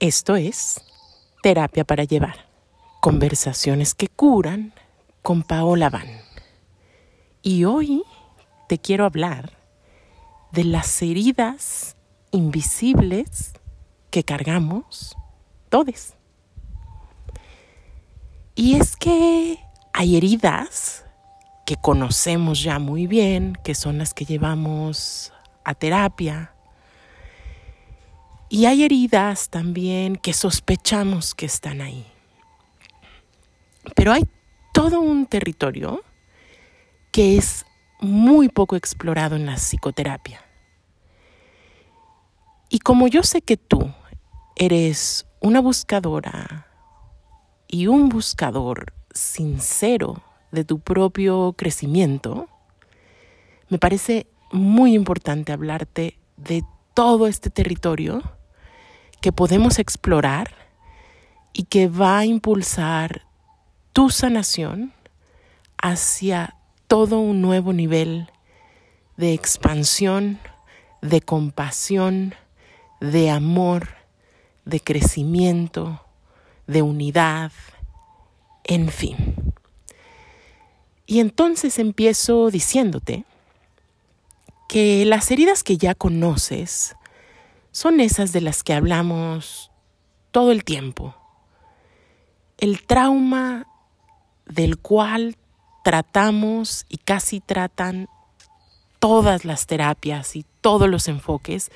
[0.00, 0.80] Esto es
[1.42, 2.46] Terapia para Llevar.
[3.02, 4.72] Conversaciones que curan
[5.20, 6.08] con Paola Van.
[7.42, 8.02] Y hoy
[8.66, 9.58] te quiero hablar
[10.52, 11.96] de las heridas
[12.30, 13.52] invisibles
[14.08, 15.18] que cargamos
[15.68, 16.14] todos.
[18.54, 19.58] Y es que
[19.92, 21.04] hay heridas
[21.66, 26.54] que conocemos ya muy bien, que son las que llevamos a terapia,
[28.52, 32.04] y hay heridas también que sospechamos que están ahí.
[33.94, 34.24] Pero hay
[34.74, 36.02] todo un territorio
[37.12, 37.64] que es
[38.00, 40.44] muy poco explorado en la psicoterapia.
[42.68, 43.92] Y como yo sé que tú
[44.56, 46.66] eres una buscadora
[47.68, 52.48] y un buscador sincero de tu propio crecimiento,
[53.68, 58.39] me parece muy importante hablarte de todo este territorio
[59.20, 60.54] que podemos explorar
[61.52, 63.22] y que va a impulsar
[63.92, 64.92] tu sanación
[65.82, 68.30] hacia todo un nuevo nivel
[69.16, 70.38] de expansión,
[71.02, 72.34] de compasión,
[73.00, 73.88] de amor,
[74.64, 76.02] de crecimiento,
[76.66, 77.52] de unidad,
[78.64, 79.54] en fin.
[81.06, 83.24] Y entonces empiezo diciéndote
[84.68, 86.94] que las heridas que ya conoces
[87.72, 89.70] son esas de las que hablamos
[90.30, 91.14] todo el tiempo.
[92.58, 93.66] El trauma
[94.46, 95.36] del cual
[95.84, 98.08] tratamos y casi tratan
[98.98, 101.70] todas las terapias y todos los enfoques,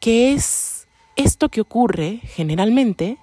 [0.00, 0.86] que es
[1.16, 3.18] esto que ocurre generalmente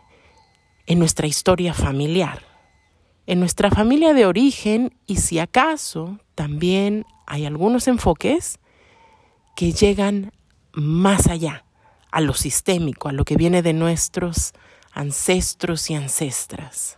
[0.86, 2.44] en nuestra historia familiar,
[3.26, 8.60] en nuestra familia de origen y si acaso también hay algunos enfoques
[9.56, 10.32] que llegan
[10.78, 11.66] más allá,
[12.12, 14.54] a lo sistémico, a lo que viene de nuestros
[14.94, 16.98] ancestros y ancestras.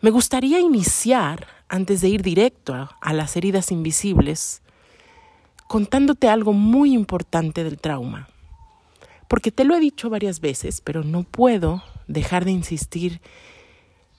[0.00, 4.60] Me gustaría iniciar, antes de ir directo a, las heridas invisibles,
[5.68, 8.28] contándote algo muy importante del trauma.
[9.28, 13.20] Porque te lo he dicho varias veces, pero no puedo dejar de insistir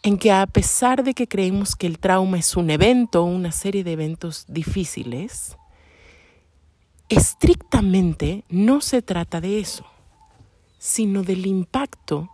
[0.01, 3.83] en que a pesar de que creemos que el trauma es un evento, una serie
[3.83, 5.57] de eventos difíciles,
[7.09, 9.85] estrictamente no se trata de eso,
[10.77, 12.29] sino del impacto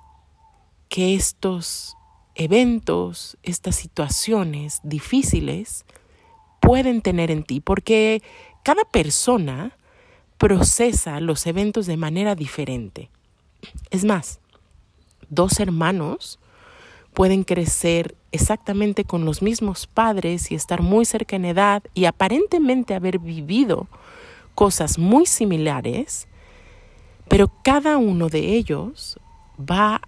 [0.89, 1.95] que estos
[2.35, 5.85] eventos, estas situaciones difíciles
[6.59, 8.23] pueden tener en ti, porque
[8.63, 9.77] cada persona
[10.37, 13.09] procesa los eventos de manera diferente.
[13.91, 14.39] Es más,
[15.29, 16.39] dos hermanos
[17.13, 22.95] pueden crecer exactamente con los mismos padres y estar muy cerca en edad y aparentemente
[22.95, 23.87] haber vivido
[24.55, 26.27] cosas muy similares,
[27.27, 29.19] pero cada uno de ellos
[29.59, 30.01] va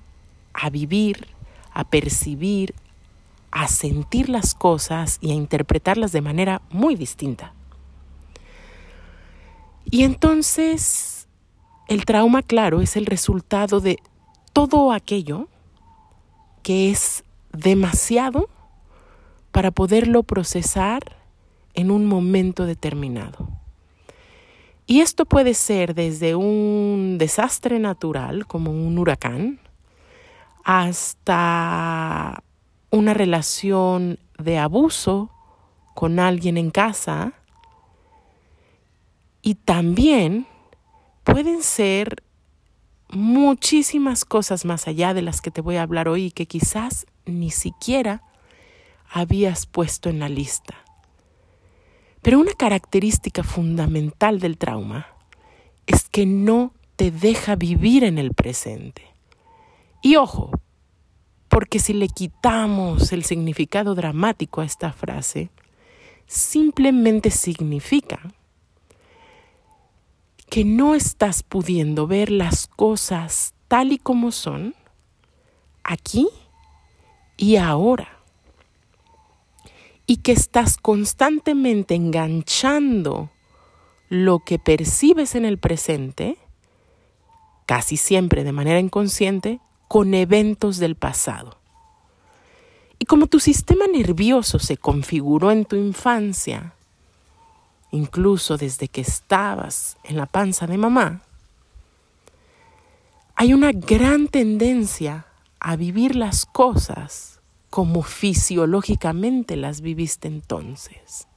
[0.54, 1.28] a vivir,
[1.72, 2.74] a percibir,
[3.52, 7.54] a sentir las cosas y a interpretarlas de manera muy distinta.
[9.90, 11.28] Y entonces
[11.88, 13.98] el trauma, claro, es el resultado de
[14.54, 15.48] todo aquello
[16.64, 17.24] que es
[17.54, 18.50] demasiado
[19.52, 21.18] para poderlo procesar
[21.76, 23.48] en un momento determinado.
[24.88, 29.60] Y esto puede ser desde un desastre natural, como un huracán,
[30.64, 32.44] hasta
[32.92, 35.32] una relación de abuso
[35.96, 37.34] con alguien en casa.
[39.42, 40.46] Y también
[41.24, 42.24] pueden ser
[43.10, 47.50] muchísimas cosas más allá de las que te voy a hablar hoy que quizás ni
[47.50, 48.22] siquiera
[49.10, 50.85] habías puesto en la lista.
[52.26, 55.06] Pero una característica fundamental del trauma
[55.86, 59.04] es que no te deja vivir en el presente.
[60.02, 60.50] Y ojo,
[61.50, 65.52] porque si le quitamos el significado dramático a esta frase,
[66.26, 68.20] simplemente significa
[70.50, 74.74] que no estás pudiendo ver las cosas tal y como son
[75.84, 76.28] aquí
[77.38, 78.15] y ahora
[80.08, 83.30] y que estás constantemente enganchando
[84.10, 86.38] lo que percibes en el presente,
[87.66, 91.58] casi siempre de manera inconsciente, con eventos del pasado.
[93.00, 96.74] Y como tu sistema nervioso se configuró en tu infancia,
[97.92, 101.22] incluso desde que estabas en la panza de mamá,
[103.36, 105.26] hay una gran tendencia
[105.60, 107.35] a vivir las cosas
[107.76, 111.28] como fisiológicamente las viviste entonces.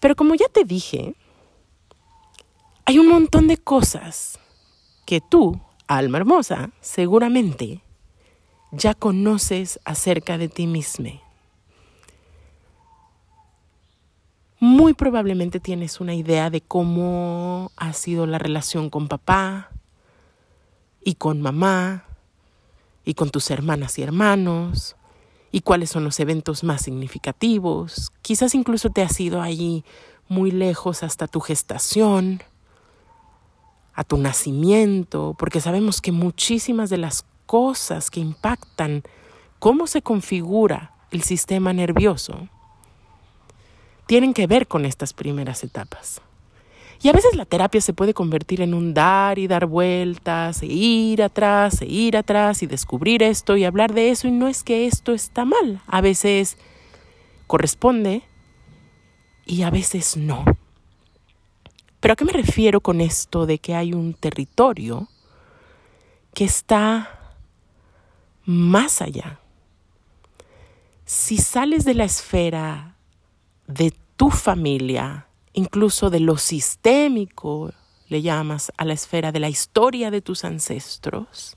[0.00, 1.14] Pero como ya te dije,
[2.86, 4.38] hay un montón de cosas
[5.04, 7.82] que tú, alma hermosa, seguramente
[8.72, 11.20] ya conoces acerca de ti misma.
[14.60, 19.68] Muy probablemente tienes una idea de cómo ha sido la relación con papá
[21.04, 22.06] y con mamá
[23.04, 24.96] y con tus hermanas y hermanos
[25.52, 28.12] y cuáles son los eventos más significativos.
[28.22, 29.84] Quizás incluso te has ido allí
[30.28, 32.42] muy lejos hasta tu gestación,
[33.94, 39.04] a tu nacimiento, porque sabemos que muchísimas de las cosas que impactan
[39.58, 42.48] cómo se configura el sistema nervioso
[44.06, 46.20] tienen que ver con estas primeras etapas.
[47.02, 50.66] Y a veces la terapia se puede convertir en un dar y dar vueltas, e
[50.66, 54.28] ir atrás, e ir atrás y descubrir esto y hablar de eso.
[54.28, 56.56] Y no es que esto está mal, a veces
[57.46, 58.22] corresponde
[59.44, 60.44] y a veces no.
[62.00, 65.08] Pero ¿a qué me refiero con esto de que hay un territorio
[66.34, 67.14] que está
[68.44, 69.38] más allá.
[71.06, 72.96] Si sales de la esfera
[73.66, 77.72] de tu familia, incluso de lo sistémico,
[78.08, 81.56] le llamas a la esfera de la historia de tus ancestros,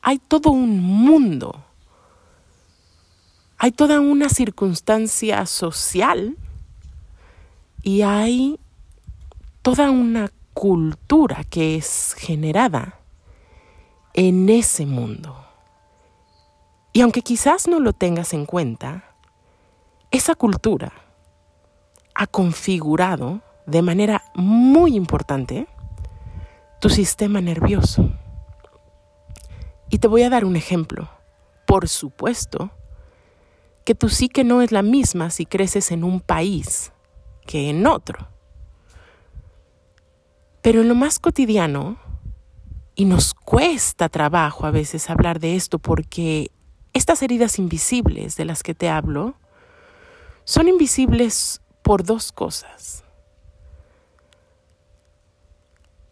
[0.00, 1.64] hay todo un mundo,
[3.58, 6.36] hay toda una circunstancia social
[7.82, 8.60] y hay
[9.62, 13.00] toda una cultura que es generada
[14.14, 15.44] en ese mundo.
[16.92, 19.16] Y aunque quizás no lo tengas en cuenta,
[20.10, 21.05] esa cultura
[22.16, 25.66] ha configurado de manera muy importante
[26.80, 28.10] tu sistema nervioso.
[29.90, 31.08] Y te voy a dar un ejemplo.
[31.66, 32.70] Por supuesto
[33.84, 36.92] que tu psique no es la misma si creces en un país
[37.46, 38.28] que en otro.
[40.62, 41.98] Pero en lo más cotidiano,
[42.96, 46.50] y nos cuesta trabajo a veces hablar de esto porque
[46.94, 49.34] estas heridas invisibles de las que te hablo
[50.44, 53.04] son invisibles por dos cosas.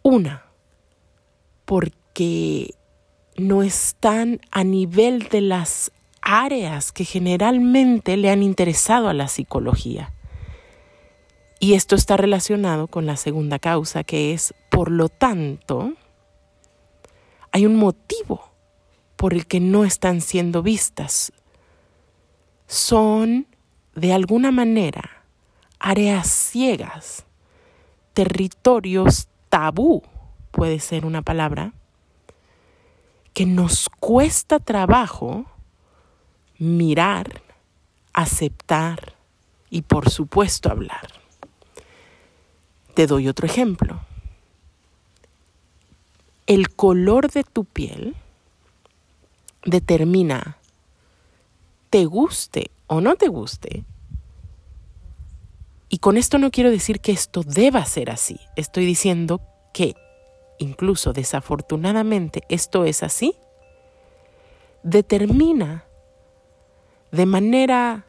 [0.04, 0.44] Una,
[1.64, 2.76] porque
[3.36, 5.90] no están a nivel de las
[6.22, 10.14] áreas que generalmente le han interesado a la psicología.
[11.58, 15.94] Y esto está relacionado con la segunda causa, que es, por lo tanto,
[17.50, 18.48] hay un motivo
[19.16, 21.32] por el que no están siendo vistas.
[22.68, 23.48] Son,
[23.96, 25.13] de alguna manera,
[25.84, 27.26] áreas ciegas,
[28.14, 30.02] territorios tabú,
[30.50, 31.74] puede ser una palabra,
[33.34, 35.44] que nos cuesta trabajo
[36.56, 37.42] mirar,
[38.14, 39.12] aceptar
[39.68, 41.06] y por supuesto hablar.
[42.94, 44.00] Te doy otro ejemplo.
[46.46, 48.16] El color de tu piel
[49.66, 50.56] determina,
[51.90, 53.84] te guste o no te guste.
[55.94, 58.40] Y con esto no quiero decir que esto deba ser así.
[58.56, 59.40] Estoy diciendo
[59.72, 59.94] que
[60.58, 63.36] incluso desafortunadamente esto es así.
[64.82, 65.84] Determina
[67.12, 68.06] de manera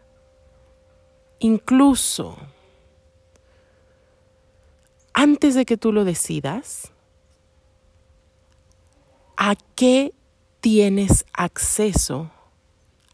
[1.37, 2.35] incluso
[5.13, 6.91] antes de que tú lo decidas,
[9.37, 10.11] a qué
[10.59, 12.31] tienes acceso,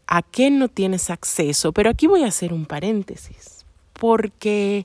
[0.06, 1.72] a qué no tienes acceso.
[1.72, 3.61] Pero aquí voy a hacer un paréntesis,
[4.02, 4.84] porque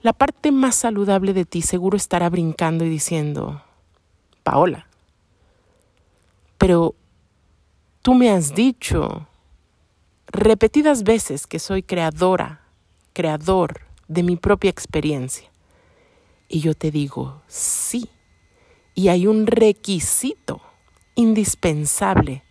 [0.00, 3.62] la parte más saludable de ti seguro estará brincando y diciendo,
[4.42, 4.86] Paola,
[6.56, 6.94] pero
[8.00, 9.26] tú me has dicho
[10.28, 12.62] repetidas veces que soy creadora,
[13.12, 15.50] creador de mi propia experiencia.
[16.48, 18.08] Y yo te digo, sí,
[18.94, 20.62] y hay un requisito
[21.16, 22.44] indispensable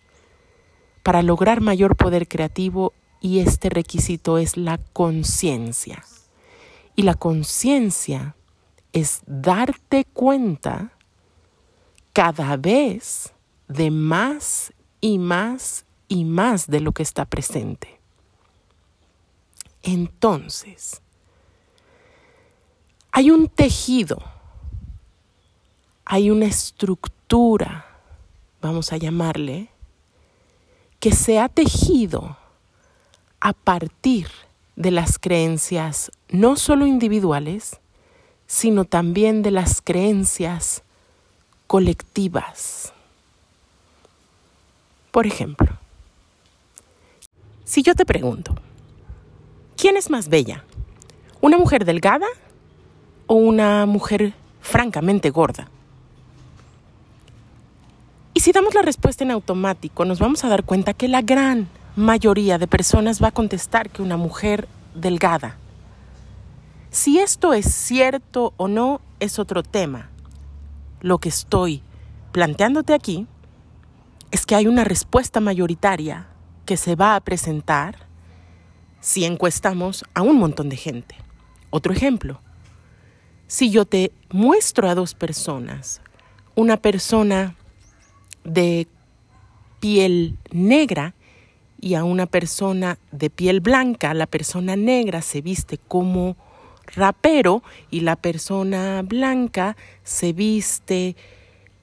[1.02, 6.04] para lograr mayor poder creativo y este requisito es la conciencia.
[6.96, 8.34] Y la conciencia
[8.92, 10.92] es darte cuenta
[12.12, 13.32] cada vez
[13.68, 18.00] de más y más y más de lo que está presente.
[19.82, 21.00] Entonces,
[23.12, 24.22] hay un tejido,
[26.04, 27.90] hay una estructura
[28.60, 29.68] vamos a llamarle,
[30.98, 32.36] que se ha tejido
[33.40, 34.28] a partir
[34.76, 37.80] de las creencias no solo individuales,
[38.46, 40.82] sino también de las creencias
[41.66, 42.92] colectivas.
[45.10, 45.68] Por ejemplo,
[47.64, 48.54] si yo te pregunto,
[49.76, 50.64] ¿quién es más bella?
[51.40, 52.26] ¿Una mujer delgada
[53.26, 55.68] o una mujer francamente gorda?
[58.34, 61.68] Y si damos la respuesta en automático, nos vamos a dar cuenta que la gran
[61.96, 65.56] mayoría de personas va a contestar que una mujer delgada.
[66.90, 70.10] Si esto es cierto o no es otro tema.
[71.00, 71.82] Lo que estoy
[72.32, 73.26] planteándote aquí
[74.30, 76.26] es que hay una respuesta mayoritaria
[76.66, 78.06] que se va a presentar
[79.00, 81.16] si encuestamos a un montón de gente.
[81.70, 82.40] Otro ejemplo,
[83.46, 86.00] si yo te muestro a dos personas,
[86.54, 87.56] una persona
[88.44, 88.86] de
[89.80, 91.14] piel negra
[91.80, 96.36] y a una persona de piel blanca, la persona negra se viste como
[96.94, 101.16] rapero y la persona blanca se viste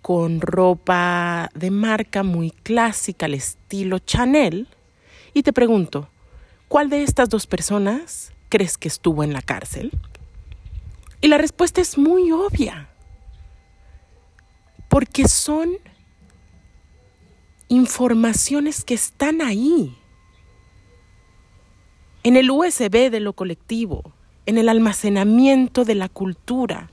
[0.02, 4.68] con ropa de marca muy clásica al estilo Chanel.
[5.34, 6.10] Y te pregunto,
[6.68, 9.92] ¿cuál de estas dos personas crees que estuvo en la cárcel?
[11.20, 12.90] Y la respuesta es muy obvia,
[14.88, 15.72] porque son
[17.70, 19.98] informaciones que están ahí,
[22.24, 24.14] en el USB de lo colectivo,
[24.46, 26.90] en el almacenamiento de la cultura,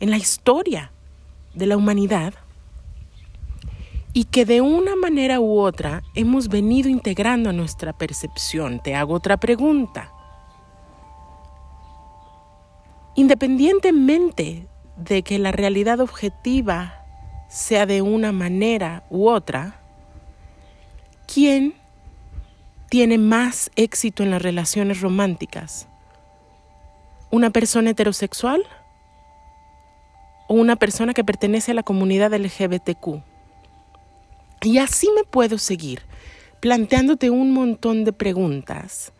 [0.00, 0.92] en la historia
[1.54, 2.34] de la humanidad,
[4.12, 8.80] y que de una manera u otra hemos venido integrando a nuestra percepción.
[8.80, 10.12] Te hago otra pregunta.
[13.16, 17.04] Independientemente de que la realidad objetiva
[17.48, 19.83] sea de una manera u otra,
[21.26, 21.74] ¿quién
[22.90, 25.88] tiene más éxito en las relaciones románticas?
[27.30, 28.64] ¿Una persona heterosexual
[30.48, 33.22] o una persona que pertenece a la comunidad LGBTQ?
[34.62, 36.02] Y así me puedo seguir
[36.60, 39.12] planteándote un montón de preguntas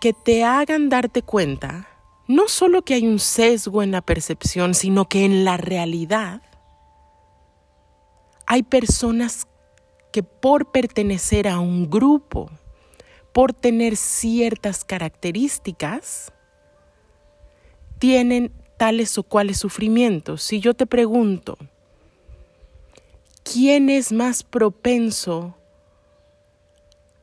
[0.00, 1.88] que te hagan darte cuenta
[2.26, 6.40] no solo que hay un sesgo en la percepción, sino que en la realidad
[8.46, 9.46] hay personas
[10.14, 12.48] que por pertenecer a un grupo,
[13.32, 16.32] por tener ciertas características,
[17.98, 20.40] tienen tales o cuales sufrimientos.
[20.44, 21.58] Si yo te pregunto,
[23.42, 25.56] ¿quién es más propenso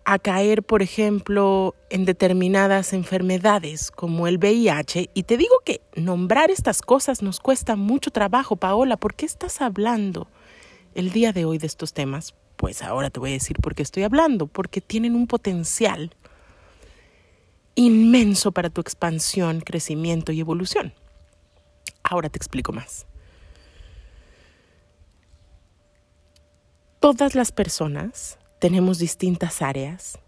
[0.04, 5.12] a caer, por ejemplo, en determinadas enfermedades como el VIH?
[5.14, 8.98] Y te digo que nombrar estas cosas nos cuesta mucho trabajo, Paola.
[8.98, 10.28] ¿Por qué estás hablando
[10.94, 12.36] el día de hoy de estos temas?
[12.56, 16.16] Pues ahora te voy a decir por qué estoy hablando, porque tienen un potencial
[17.76, 20.94] inmenso para tu expansión, crecimiento y evolución.
[22.04, 23.06] Ahora te explico más.
[27.00, 30.20] Todas las personas tenemos distintas áreas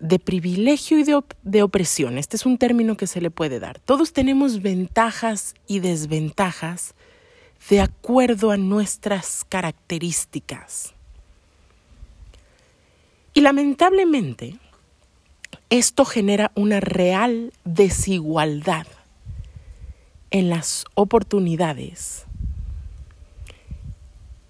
[0.00, 2.18] de privilegio y de, opresión.
[2.18, 3.78] Este es un término que se le puede dar.
[3.78, 6.96] Todos tenemos ventajas y desventajas
[7.70, 10.95] de acuerdo a nuestras características.
[13.36, 14.56] Y lamentablemente,
[15.68, 18.86] esto genera una real desigualdad
[20.30, 22.24] en las oportunidades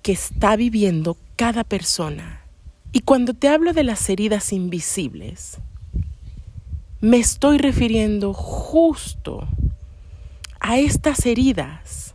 [0.03, 2.43] que está viviendo cada persona.
[2.93, 5.59] Y cuando te hablo de las heridas invisibles,
[7.01, 9.49] me estoy refiriendo justo
[10.61, 12.15] a estas heridas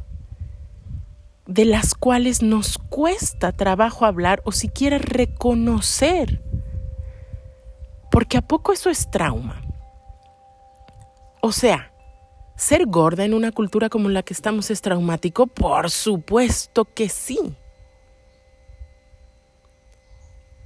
[1.48, 6.42] de las cuales nos cuesta trabajo hablar o siquiera reconocer,
[8.12, 9.62] porque a poco eso es trauma.
[11.42, 11.92] O sea,
[12.56, 17.56] ser gorda en una cultura como la que estamos es traumático, por supuesto que sí.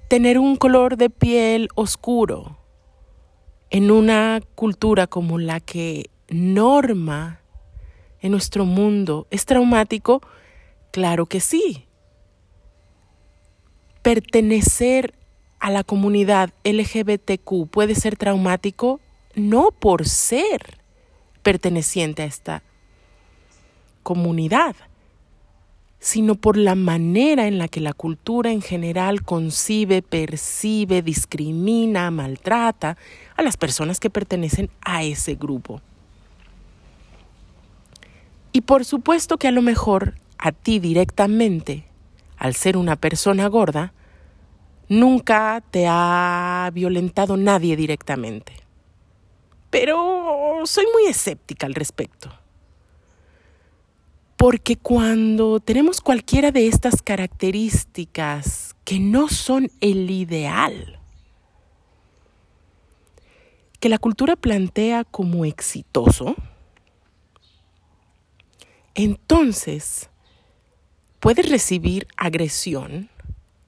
[0.07, 2.57] tener un color de piel oscuro
[3.69, 7.41] en una cultura como la que norma
[8.21, 10.21] en nuestro mundo es traumático?
[10.91, 11.87] Claro que sí.
[14.01, 15.15] Pertenecer
[15.65, 18.99] a la comunidad LGBTQ puede ser traumático
[19.33, 20.77] no por ser
[21.41, 22.61] perteneciente a esta
[24.03, 24.75] comunidad,
[25.97, 32.95] sino por la manera en la que la cultura en general concibe, percibe, discrimina, maltrata
[33.35, 35.81] a las personas que pertenecen a ese grupo.
[38.51, 41.85] Y por supuesto que a lo mejor a ti directamente,
[42.37, 43.93] al ser una persona gorda,
[44.87, 48.53] nunca te ha violentado nadie directamente.
[49.69, 52.31] Pero soy muy escéptica al respecto.
[54.37, 60.99] Porque cuando tenemos cualquiera de estas características que no son el ideal,
[63.79, 66.35] que la cultura plantea como exitoso,
[68.93, 70.09] entonces
[71.19, 73.09] puedes recibir agresión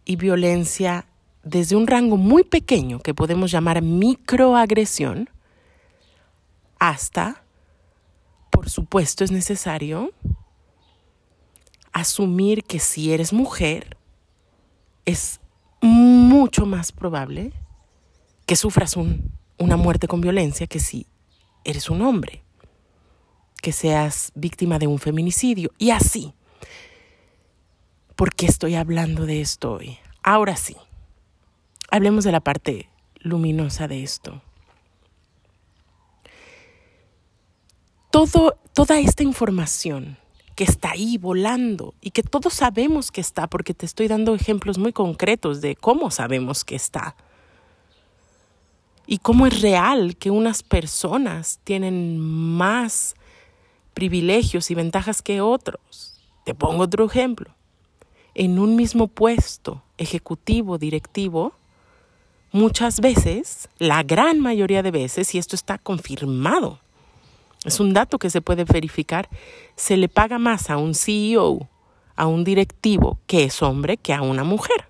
[0.08, 1.06] y violencia
[1.44, 5.30] desde un rango muy pequeño que podemos llamar microagresión
[6.80, 7.44] hasta,
[8.50, 10.12] por supuesto, es necesario
[11.92, 13.98] asumir que si eres mujer
[15.06, 15.42] es
[15.82, 17.52] mucho más probable
[18.46, 18.96] que sufras
[19.58, 21.08] una muerte con violencia que si
[21.66, 22.44] eres un hombre,
[23.62, 26.34] que seas víctima de un feminicidio y así.
[28.18, 30.00] ¿Por qué estoy hablando de esto hoy?
[30.24, 30.76] Ahora sí,
[31.92, 34.42] hablemos de la parte luminosa de esto.
[38.10, 40.18] Todo, toda esta información
[40.56, 44.80] que está ahí volando y que todos sabemos que está, porque te estoy dando ejemplos
[44.80, 47.16] muy concretos de cómo sabemos que está.
[49.06, 53.14] Y cómo es real que unas personas tienen más
[53.94, 56.20] privilegios y ventajas que otros.
[56.46, 57.57] Te pongo otro ejemplo.
[58.40, 61.54] En un mismo puesto ejecutivo, directivo,
[62.52, 66.80] muchas veces, la gran mayoría de veces, y esto está confirmado,
[67.66, 69.28] es un dato que se puede verificar,
[69.76, 71.68] se le paga más a un CEO,
[72.16, 74.88] a un directivo que es hombre, que a una mujer.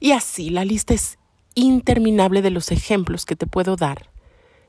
[0.00, 1.18] Y así la lista es
[1.54, 4.08] interminable de los ejemplos que te puedo dar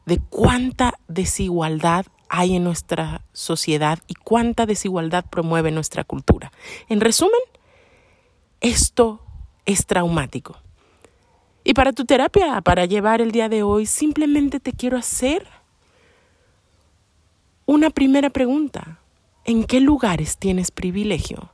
[0.06, 6.52] de cuánta desigualdad hay en nuestra sociedad y cuánta desigualdad promueve nuestra cultura.
[6.90, 7.40] En resumen,
[8.60, 9.22] esto
[9.68, 10.58] es traumático.
[11.64, 15.46] Y para tu terapia, para llevar el día de hoy, simplemente te quiero hacer
[17.68, 18.98] una primera pregunta.
[19.46, 21.52] ¿En qué lugares tienes privilegio?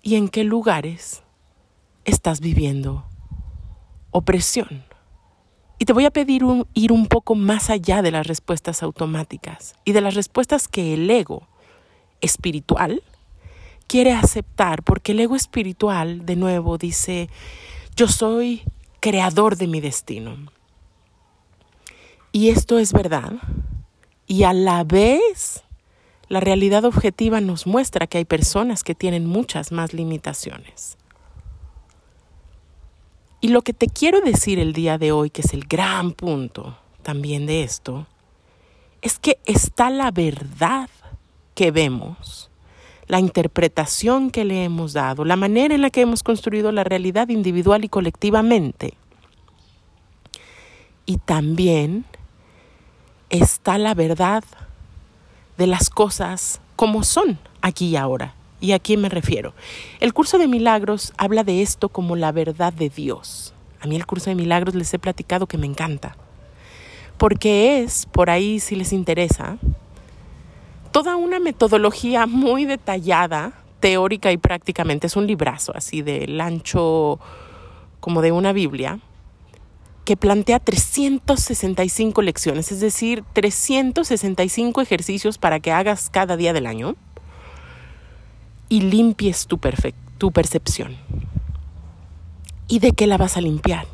[0.00, 1.24] ¿Y en qué lugares
[2.04, 3.04] estás viviendo
[4.12, 4.84] opresión?
[5.84, 9.92] Y te voy a pedir ir un poco más allá de las respuestas automáticas y
[9.92, 11.46] de las respuestas que el ego
[12.22, 13.02] espiritual
[13.86, 17.28] quiere aceptar, porque el ego espiritual, de nuevo, dice,
[17.96, 18.62] yo soy
[19.00, 20.50] creador de mi destino.
[22.32, 23.34] Y esto es verdad.
[24.26, 25.64] Y a la vez,
[26.28, 30.96] la realidad objetiva nos muestra que hay personas que tienen muchas más limitaciones.
[33.44, 36.78] Y lo que te quiero decir el día de hoy, que es el gran punto
[37.02, 38.06] también de esto,
[39.02, 40.88] es que está la verdad
[41.54, 42.50] que vemos,
[43.06, 47.28] la interpretación que le hemos dado, la manera en la que hemos construido la realidad
[47.28, 48.94] individual y colectivamente.
[51.04, 52.06] Y también
[53.28, 54.42] está la verdad
[55.58, 58.34] de las cosas como son aquí y ahora.
[58.64, 59.52] ¿Y a quién me refiero?
[60.00, 63.52] El curso de milagros habla de esto como la verdad de Dios.
[63.78, 66.16] A mí el curso de milagros les he platicado que me encanta.
[67.18, 69.58] Porque es, por ahí si les interesa,
[70.92, 75.08] toda una metodología muy detallada, teórica y prácticamente.
[75.08, 77.20] Es un librazo así del ancho
[78.00, 78.98] como de una Biblia
[80.06, 86.96] que plantea 365 lecciones, es decir, 365 ejercicios para que hagas cada día del año
[88.68, 89.58] y limpies tu,
[90.18, 90.96] tu percepción.
[92.68, 93.86] ¿Y de qué la vas a limpiar?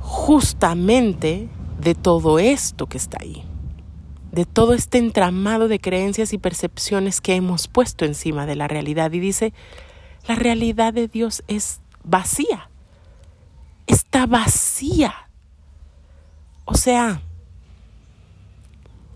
[0.00, 1.48] Justamente
[1.80, 3.44] de todo esto que está ahí,
[4.32, 9.12] de todo este entramado de creencias y percepciones que hemos puesto encima de la realidad.
[9.12, 9.52] Y dice,
[10.26, 12.70] la realidad de Dios es vacía,
[13.86, 15.14] está vacía.
[16.64, 17.22] O sea,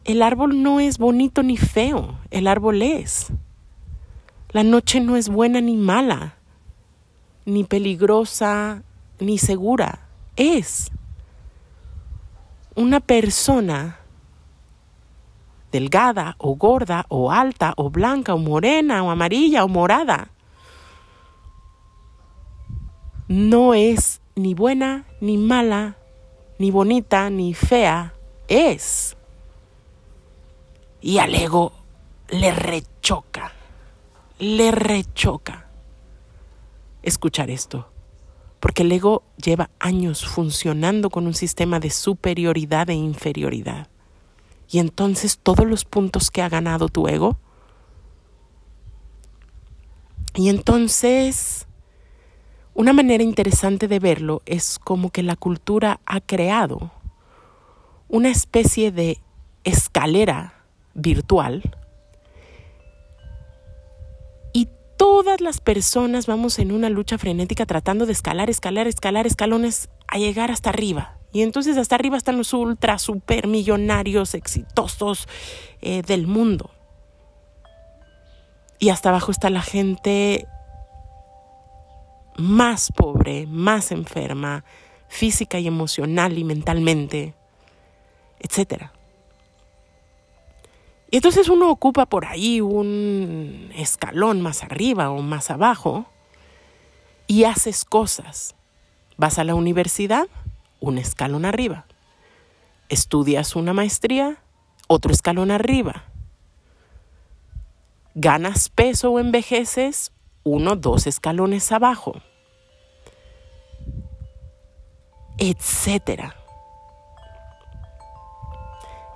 [0.05, 3.29] el árbol no es bonito ni feo, el árbol es.
[4.53, 6.35] La noche no es buena ni mala,
[7.47, 8.83] ni peligrosa
[9.19, 10.01] ni segura.
[10.37, 10.91] Es
[12.75, 13.99] una persona
[15.71, 20.29] delgada o gorda o alta o blanca o morena o amarilla o morada.
[23.29, 25.97] No es ni buena ni mala,
[26.59, 28.13] ni bonita ni fea,
[28.49, 29.17] es.
[31.01, 31.73] Y al ego
[32.29, 33.53] le rechoca
[34.43, 35.69] le rechoca
[37.05, 37.89] escuchar esto,
[38.59, 43.87] porque el ego lleva años funcionando con un sistema de superioridad e inferioridad.
[44.69, 47.39] Y entonces todos los puntos que ha ganado tu ego,
[50.35, 51.69] y entonces
[52.75, 56.91] una manera interesante de verlo es como que la cultura ha creado
[58.09, 59.21] una especie de
[59.63, 61.77] escalera virtual
[65.03, 70.19] todas las personas vamos en una lucha frenética tratando de escalar, escalar, escalar escalones a
[70.19, 71.19] llegar hasta arriba.
[71.33, 75.27] Y entonces hasta arriba están los ultra, super millonarios exitosos
[75.81, 76.71] eh, del mundo.
[78.79, 80.47] Y hasta abajo está la gente
[82.37, 84.65] más pobre, más enferma,
[85.09, 87.35] física y emocional y mentalmente,
[88.39, 88.93] etc.
[91.13, 96.07] Y entonces uno ocupa por ahí un escalón más arriba o más abajo
[97.27, 98.55] y haces cosas.
[99.19, 100.27] Vas a la universidad,
[100.81, 101.85] un escalón arriba.
[102.89, 104.39] Estudias una maestría,
[104.89, 106.05] otro escalón arriba.
[108.15, 110.13] Ganas peso o envejeces,
[110.45, 112.23] uno, dos escalones abajo.
[115.37, 116.37] Etcétera.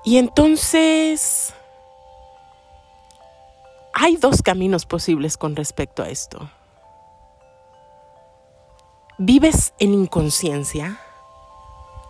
[0.04, 1.54] Y entonces
[3.98, 6.50] hay dos caminos posibles con respecto a esto.
[9.18, 11.00] Vives en inconsciencia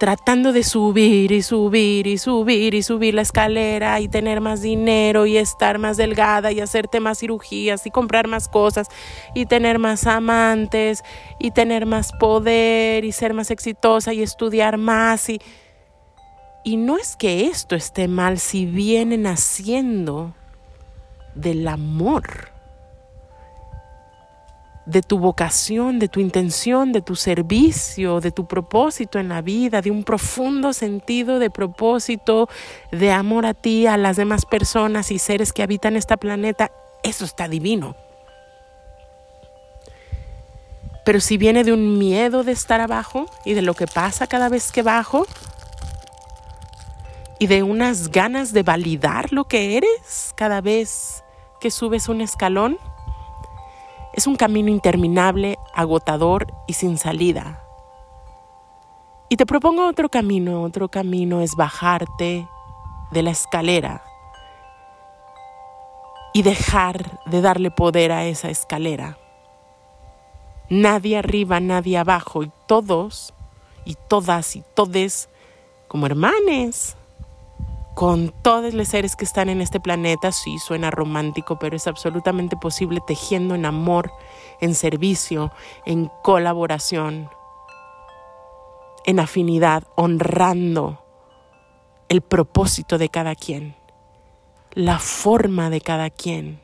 [0.00, 5.26] tratando de subir y subir y subir y subir la escalera y tener más dinero
[5.26, 8.88] y estar más delgada y hacerte más cirugías y comprar más cosas
[9.32, 11.02] y tener más amantes
[11.38, 15.40] y tener más poder y ser más exitosa y estudiar más y
[16.64, 20.34] y no es que esto esté mal si viene naciendo
[21.36, 22.56] del amor
[24.86, 29.82] de tu vocación, de tu intención, de tu servicio, de tu propósito en la vida,
[29.82, 32.48] de un profundo sentido de propósito,
[32.92, 36.70] de amor a ti, a las demás personas y seres que habitan este planeta,
[37.02, 37.96] eso está divino.
[41.04, 44.48] Pero si viene de un miedo de estar abajo y de lo que pasa cada
[44.48, 45.26] vez que bajo,
[47.38, 51.22] y de unas ganas de validar lo que eres cada vez
[51.66, 52.78] que subes un escalón,
[54.12, 57.60] es un camino interminable, agotador y sin salida.
[59.28, 62.46] Y te propongo otro camino, otro camino es bajarte
[63.10, 64.04] de la escalera
[66.32, 69.18] y dejar de darle poder a esa escalera.
[70.70, 73.34] Nadie arriba, nadie abajo y todos
[73.84, 75.28] y todas y todes
[75.88, 76.96] como hermanes
[77.96, 80.30] con todos los seres que están en este planeta.
[80.30, 84.12] Sí, suena romántico, pero es absolutamente posible tejiendo en amor,
[84.60, 85.50] en servicio,
[85.86, 87.30] en colaboración,
[89.06, 91.02] en afinidad, honrando
[92.10, 93.74] el propósito de cada quien,
[94.72, 96.60] la forma de cada quien,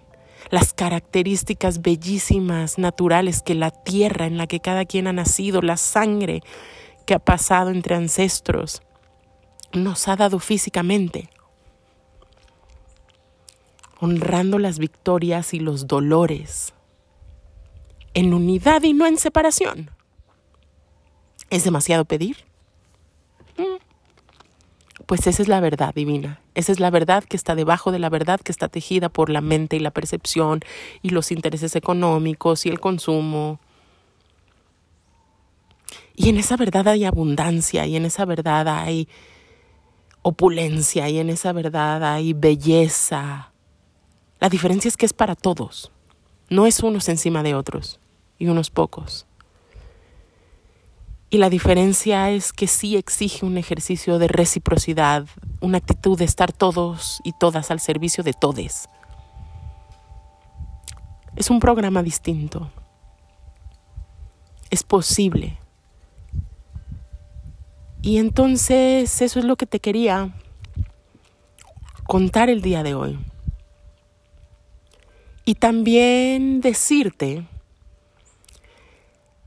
[0.50, 5.78] las características bellísimas, naturales que la tierra en la que cada quien ha nacido, la
[5.78, 6.42] sangre
[7.06, 8.82] que ha pasado entre ancestros
[9.72, 11.28] nos ha dado físicamente,
[14.00, 16.74] honrando las victorias y los dolores,
[18.14, 19.90] en unidad y no en separación.
[21.50, 22.36] ¿Es demasiado pedir?
[23.56, 23.76] Mm.
[25.06, 28.08] Pues esa es la verdad divina, esa es la verdad que está debajo de la
[28.08, 30.60] verdad que está tejida por la mente y la percepción
[31.02, 33.60] y los intereses económicos y el consumo.
[36.14, 39.08] Y en esa verdad hay abundancia y en esa verdad hay
[40.22, 43.52] opulencia y en esa verdad hay belleza.
[44.40, 45.92] La diferencia es que es para todos,
[46.48, 48.00] no es unos encima de otros
[48.38, 49.26] y unos pocos.
[51.30, 55.26] Y la diferencia es que sí exige un ejercicio de reciprocidad,
[55.60, 58.88] una actitud de estar todos y todas al servicio de todes.
[61.34, 62.70] Es un programa distinto.
[64.68, 65.61] Es posible
[68.02, 70.34] y entonces eso es lo que te quería
[72.04, 73.18] contar el día de hoy.
[75.44, 77.46] Y también decirte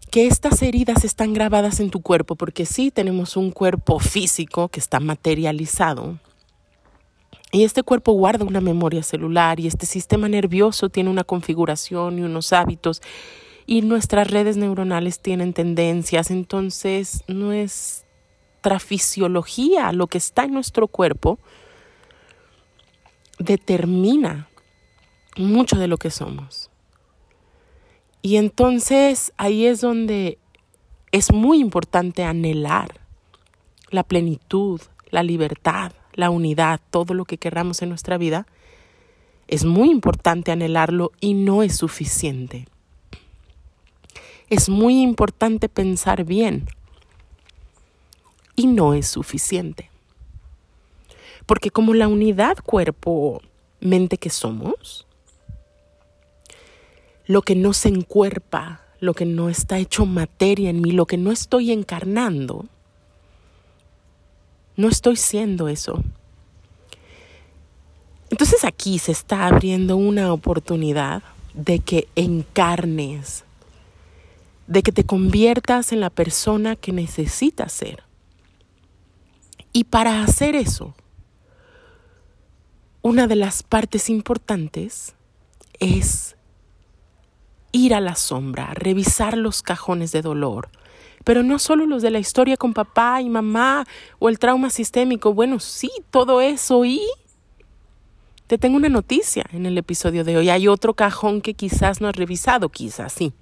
[0.10, 4.80] que estas heridas están grabadas en tu cuerpo, porque sí tenemos un cuerpo físico que
[4.80, 6.18] está materializado.
[7.52, 12.22] Y este cuerpo guarda una memoria celular y este sistema nervioso tiene una configuración y
[12.22, 13.02] unos hábitos
[13.66, 16.32] y nuestras redes neuronales tienen tendencias.
[16.32, 18.05] Entonces no es
[18.80, 21.40] fisiología, lo que está en nuestro cuerpo,
[23.40, 24.50] determina
[25.38, 26.70] mucho de lo que somos.
[28.22, 30.40] Y entonces ahí es donde
[31.12, 33.00] es muy importante anhelar
[33.90, 38.48] la plenitud, la libertad, la unidad, todo lo que querramos en nuestra vida.
[39.48, 42.68] Es muy importante anhelarlo y no es suficiente.
[44.50, 46.68] Es muy importante pensar bien
[48.56, 49.90] y no es suficiente.
[51.46, 55.06] Porque como la unidad cuerpo-mente que somos,
[57.28, 61.18] lo que no se encuerpa, lo que no está hecho materia en mí, lo que
[61.18, 62.66] no estoy encarnando,
[64.78, 66.04] no estoy siendo eso.
[68.30, 73.46] Entonces aquí se está abriendo una oportunidad de que encarnes,
[74.68, 78.05] de que te conviertas en la persona que necesitas ser.
[79.76, 80.96] Y para hacer eso,
[83.02, 85.16] una de las partes importantes
[85.82, 86.38] es
[87.74, 90.70] ir a la sombra, revisar los cajones de dolor,
[91.26, 93.86] pero no solo los de la historia con papá y mamá
[94.18, 97.02] o el trauma sistémico, bueno, sí, todo eso y
[98.48, 100.50] te tengo una noticia en el episodio de hoy.
[100.52, 103.34] Hay otro cajón que quizás no has revisado, quizás sí.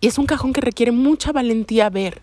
[0.00, 2.22] Y es un cajón que requiere mucha valentía ver,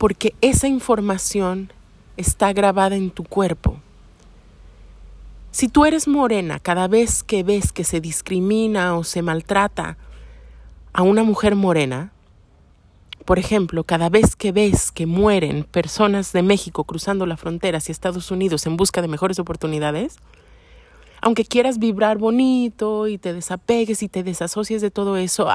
[0.00, 1.70] porque esa información
[2.16, 3.76] está grabada en tu cuerpo.
[5.50, 9.98] Si tú eres morena, cada vez que ves que se discrimina o se maltrata
[10.94, 12.12] a una mujer morena,
[13.26, 17.92] por ejemplo, cada vez que ves que mueren personas de México cruzando la frontera hacia
[17.92, 20.16] Estados Unidos en busca de mejores oportunidades,
[21.20, 25.50] aunque quieras vibrar bonito y te desapegues y te desasocies de todo eso,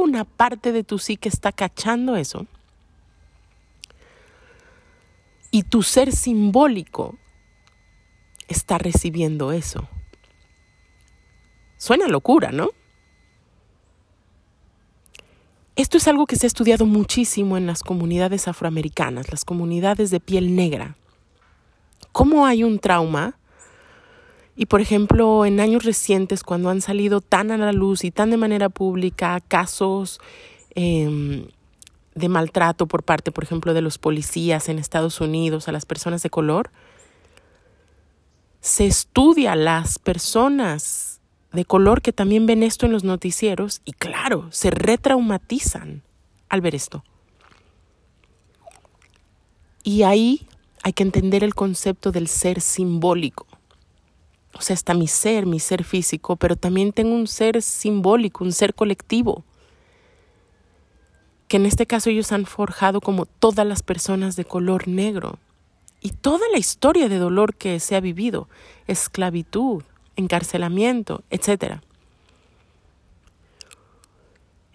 [0.00, 2.46] una parte de tu sí que está cachando eso.
[5.50, 7.16] Y tu ser simbólico
[8.48, 9.88] está recibiendo eso.
[11.76, 12.70] Suena locura, ¿no?
[15.76, 20.18] Esto es algo que se ha estudiado muchísimo en las comunidades afroamericanas, las comunidades de
[20.18, 20.96] piel negra.
[22.10, 23.38] ¿Cómo hay un trauma?
[24.56, 28.30] Y por ejemplo, en años recientes, cuando han salido tan a la luz y tan
[28.30, 30.18] de manera pública casos
[30.74, 31.46] em,
[32.18, 36.22] de maltrato por parte, por ejemplo, de los policías en Estados Unidos a las personas
[36.22, 36.70] de color,
[38.60, 41.20] se estudia las personas
[41.52, 46.02] de color que también ven esto en los noticieros y claro, se retraumatizan
[46.48, 47.04] al ver esto.
[49.82, 50.46] Y ahí
[50.82, 53.46] hay que entender el concepto del ser simbólico.
[54.54, 58.52] O sea, está mi ser, mi ser físico, pero también tengo un ser simbólico, un
[58.52, 59.44] ser colectivo,
[61.48, 65.38] que en este caso ellos han forjado como todas las personas de color negro.
[66.00, 68.48] Y toda la historia de dolor que se ha vivido,
[68.86, 69.82] esclavitud,
[70.14, 71.80] encarcelamiento, etc.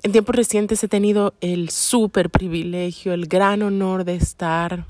[0.02, 4.86] En tiempos recientes he tenido el súper privilegio, el gran honor de estar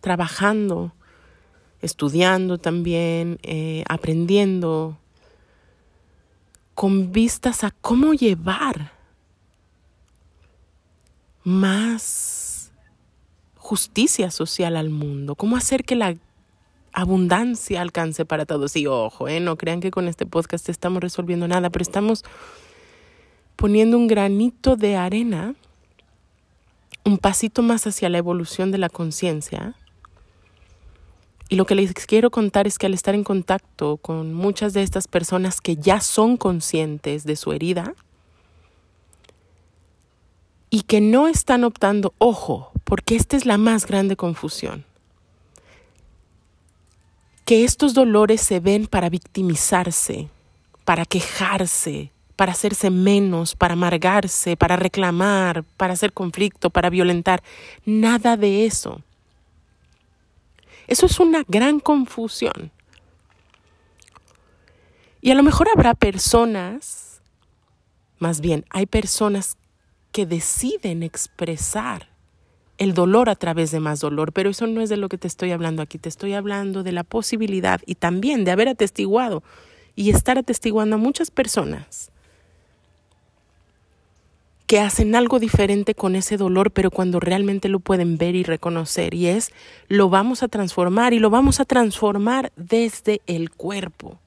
[0.00, 0.92] trabajando,
[1.80, 4.96] estudiando también, eh, aprendiendo,
[6.74, 8.95] con vistas a cómo llevar
[11.46, 12.72] más
[13.54, 16.16] justicia social al mundo, cómo hacer que la
[16.92, 18.74] abundancia alcance para todos.
[18.74, 19.38] Y ojo, ¿eh?
[19.38, 22.24] no crean que con este podcast estamos resolviendo nada, pero estamos
[23.54, 25.54] poniendo un granito de arena,
[27.04, 29.76] un pasito más hacia la evolución de la conciencia.
[31.48, 34.82] Y lo que les quiero contar es que al estar en contacto con muchas de
[34.82, 37.94] estas personas que ya son conscientes de su herida
[40.70, 44.84] y que no están optando, ojo, porque esta es la más grande confusión
[47.46, 50.28] que estos dolores se ven para victimizarse,
[50.84, 57.44] para quejarse, para hacerse menos, para amargarse, para reclamar, para hacer conflicto, para violentar.
[57.84, 59.00] Nada de eso.
[60.88, 62.72] Eso es una gran confusión.
[65.20, 67.22] Y a lo mejor habrá personas,
[68.18, 69.56] más bien, hay personas
[70.16, 72.08] que deciden expresar
[72.78, 75.28] el dolor a través de más dolor, pero eso no es de lo que te
[75.28, 79.42] estoy hablando aquí, te estoy hablando de la posibilidad y también de haber atestiguado
[79.94, 82.10] y estar atestiguando a muchas personas
[84.66, 89.12] que hacen algo diferente con ese dolor, pero cuando realmente lo pueden ver y reconocer,
[89.12, 89.52] y es,
[89.88, 94.18] lo vamos a transformar y lo vamos a transformar desde el cuerpo.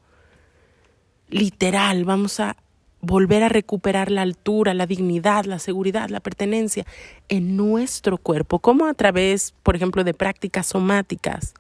[1.30, 2.58] Literal, vamos a
[3.02, 6.86] volver a recuperar la altura, la dignidad, la seguridad, la pertenencia
[7.30, 11.54] en nuestro cuerpo, como a través, por ejemplo, de prácticas somáticas.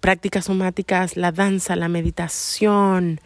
[0.00, 3.20] Prácticas somáticas, la danza, la meditación,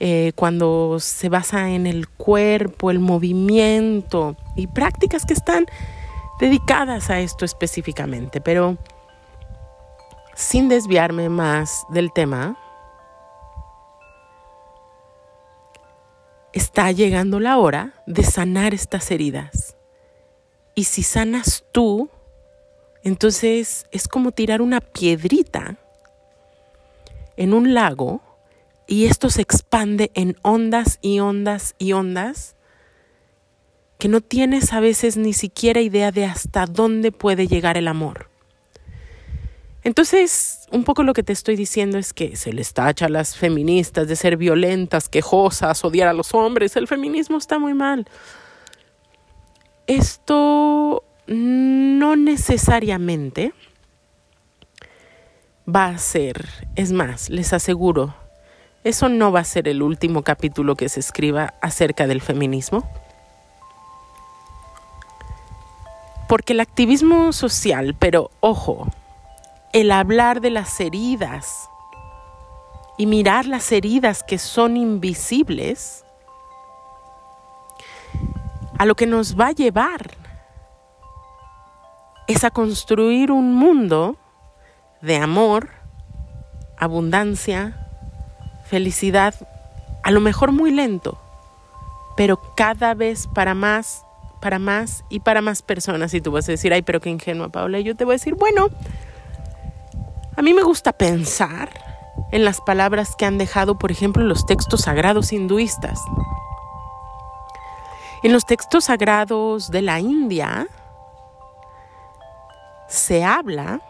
[0.00, 5.66] eh, cuando se basa en el cuerpo, el movimiento y prácticas que están
[6.40, 8.76] dedicadas a esto específicamente, pero
[10.34, 12.58] sin desviarme más del tema,
[16.54, 19.76] está llegando la hora de sanar estas heridas.
[20.76, 22.08] Y si sanas tú,
[23.02, 25.76] entonces es como tirar una piedrita
[27.36, 28.22] en un lago
[28.86, 32.54] y esto se expande en ondas y ondas y ondas
[33.98, 38.30] que no tienes a veces ni siquiera idea de hasta dónde puede llegar el amor.
[39.84, 43.36] Entonces, un poco lo que te estoy diciendo es que se les tacha a las
[43.36, 46.74] feministas de ser violentas, quejosas, odiar a los hombres.
[46.76, 48.08] El feminismo está muy mal.
[49.86, 53.52] Esto no necesariamente
[55.68, 58.14] va a ser, es más, les aseguro,
[58.84, 62.90] eso no va a ser el último capítulo que se escriba acerca del feminismo.
[66.26, 68.88] Porque el activismo social, pero ojo,
[69.74, 71.68] el hablar de las heridas
[72.96, 76.04] y mirar las heridas que son invisibles,
[78.78, 80.12] a lo que nos va a llevar
[82.28, 84.16] es a construir un mundo
[85.02, 85.70] de amor,
[86.78, 87.88] abundancia,
[88.64, 89.34] felicidad,
[90.04, 91.18] a lo mejor muy lento,
[92.16, 94.04] pero cada vez para más,
[94.40, 96.14] para más y para más personas.
[96.14, 97.80] Y tú vas a decir, ay, pero qué ingenua, Paula.
[97.80, 98.68] Y yo te voy a decir, bueno,
[100.36, 101.70] a mí me gusta pensar
[102.32, 106.00] en las palabras que han dejado, por ejemplo, los textos sagrados hinduistas.
[108.22, 110.66] En los textos sagrados de la India
[112.88, 113.80] se habla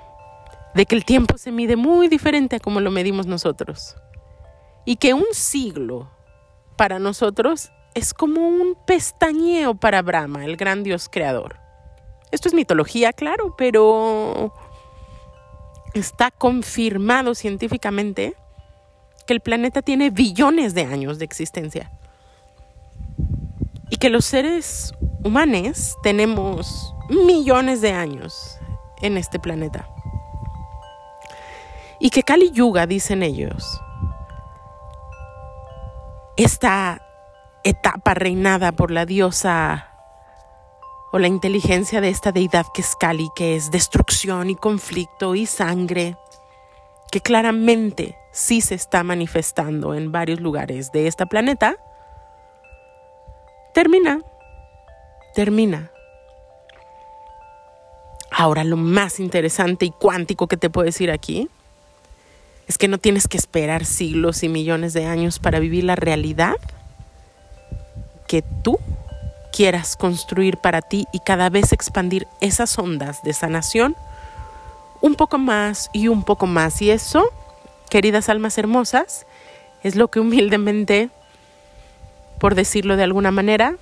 [0.74, 3.94] de que el tiempo se mide muy diferente a como lo medimos nosotros
[4.85, 6.11] y que un siglo
[6.76, 11.57] para nosotros es como un pestañeo para Brahma, el gran dios creador.
[12.33, 14.52] Esto es mitología, claro, pero
[15.94, 18.35] está confirmado científicamente
[19.26, 21.90] que el planeta tiene billones de años de existencia
[23.90, 28.59] y que los seres humanos tenemos millones de años
[29.02, 29.88] en este planeta.
[32.00, 33.80] Y que Kali Yuga, dicen ellos,
[36.37, 37.07] esta
[37.62, 39.93] etapa reinada por la diosa
[41.14, 45.46] o la inteligencia de esta deidad que es Kali, que es destrucción y conflicto y
[45.46, 46.16] sangre,
[47.12, 51.77] que claramente sí se está manifestando en varios lugares de este planeta,
[53.72, 54.22] termina,
[55.37, 55.92] termina.
[58.33, 61.48] Ahora lo más interesante y cuántico que te puedo decir aquí
[62.66, 66.57] es que no tienes que esperar siglos y millones de años para vivir la realidad
[68.27, 68.81] que tú
[69.54, 73.94] quieras construir para ti y cada vez expandir esas ondas de sanación
[75.00, 76.82] un poco más y un poco más.
[76.82, 77.30] Y eso,
[77.88, 79.26] queridas almas hermosas,
[79.84, 81.08] es lo que humildemente,
[82.40, 83.76] por decirlo de alguna manera,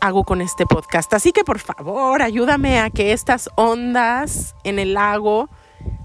[0.00, 1.12] hago con este podcast.
[1.12, 5.50] Así que por favor, ayúdame a que estas ondas en el lago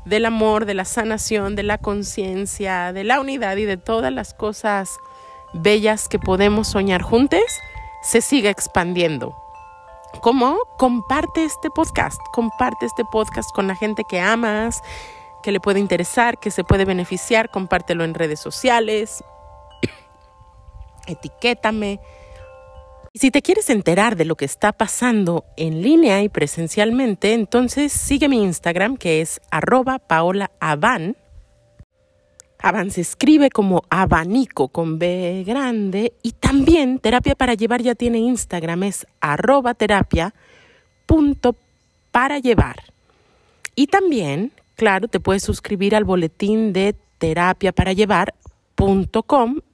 [0.03, 4.33] del amor, de la sanación, de la conciencia, de la unidad y de todas las
[4.33, 4.89] cosas
[5.53, 7.41] bellas que podemos soñar juntos,
[8.01, 9.35] se siga expandiendo.
[10.21, 10.57] ¿Cómo?
[10.77, 14.81] Comparte este podcast, comparte este podcast con la gente que amas,
[15.43, 19.23] que le puede interesar, que se puede beneficiar, compártelo en redes sociales,
[21.07, 21.99] etiquétame
[23.11, 27.91] y si te quieres enterar de lo que está pasando en línea y presencialmente, entonces
[27.91, 29.99] sigue mi Instagram que es arroba.
[32.61, 38.19] Avan se escribe como abanico con B grande y también Terapia para Llevar ya tiene
[38.19, 40.33] Instagram, es arroba terapia
[42.11, 42.83] para llevar.
[43.75, 48.35] Y también, claro, te puedes suscribir al boletín de terapia para llevar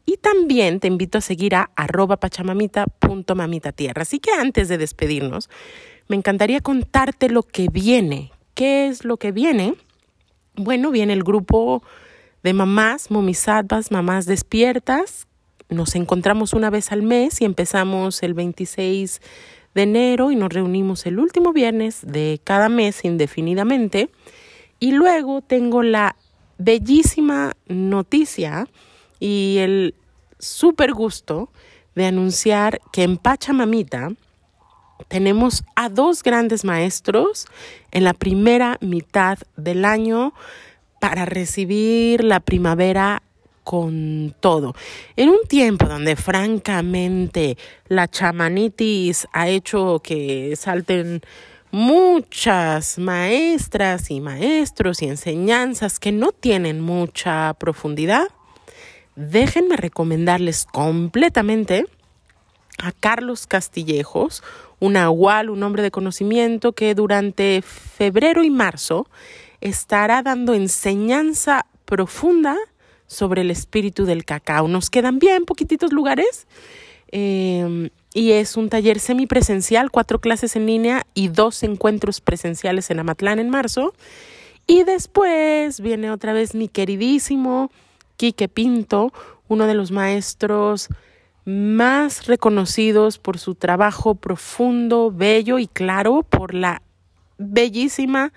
[0.06, 4.02] y también te invito a seguir a arroba pachamamita.mamitatierra.
[4.02, 5.50] Así que antes de despedirnos,
[6.08, 8.32] me encantaría contarte lo que viene.
[8.56, 9.76] ¿Qué es lo que viene?
[10.56, 11.84] Bueno, viene el grupo
[12.45, 15.25] de mamás, momisadvas, mamás despiertas.
[15.67, 19.19] Nos encontramos una vez al mes y empezamos el 26
[19.73, 24.12] de enero y nos reunimos el último viernes de cada mes indefinidamente.
[24.79, 26.17] Y luego tengo la
[26.60, 28.67] bellísima noticia
[29.19, 29.95] y el
[30.38, 31.49] súper gusto
[31.95, 34.12] de anunciar que en Pachamamita
[35.08, 37.48] tenemos a dos grandes maestros
[37.89, 40.31] en la primera mitad del año
[41.10, 43.21] para recibir la primavera
[43.63, 44.73] con todo.
[45.15, 51.21] En un tiempo donde francamente la chamanitis ha hecho que salten
[51.69, 58.27] muchas maestras y maestros y enseñanzas que no tienen mucha profundidad,
[59.15, 61.85] déjenme recomendarles completamente
[62.81, 64.41] a Carlos Castillejos,
[64.79, 69.06] un agual, un hombre de conocimiento que durante febrero y marzo
[69.65, 72.55] estará dando enseñanza profunda
[73.07, 74.67] sobre el espíritu del cacao.
[74.67, 76.45] Nos quedan bien poquititos lugares
[77.07, 82.99] em, y es un taller semipresencial, cuatro clases en línea y dos encuentros presenciales en
[82.99, 83.95] Amatlán en marzo.
[84.67, 87.71] Y después viene otra vez mi queridísimo
[88.17, 89.11] Quique Pinto,
[89.47, 90.89] uno de los maestros
[91.43, 96.83] más reconocidos por su trabajo profundo, bello y claro, por la
[97.39, 98.31] bellísima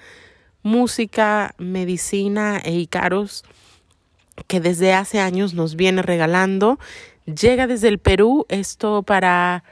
[0.68, 3.44] música, medicina e Icaros
[4.46, 6.78] que desde hace años nos viene regalando.
[7.26, 9.64] Llega desde el Perú, esto para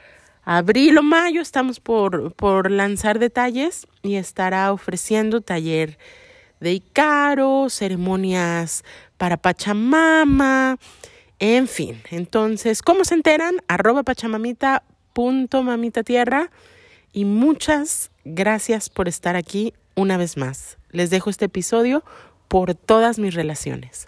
[0.43, 5.97] abril o mayo estamos por, por lanzar detalles y estará ofreciendo taller
[6.59, 8.83] de Icaro, ceremonias
[9.17, 10.77] para Pachamama,
[11.39, 12.01] en fin.
[12.09, 13.57] Entonces, ¿cómo se enteran?
[13.67, 14.83] Arroba pachamamita
[15.13, 16.49] punto mamita tierra
[17.13, 20.76] y muchas gracias por estar aquí una vez más.
[20.97, 22.03] Les dejo este episodio
[22.47, 24.06] por todas mis relaciones.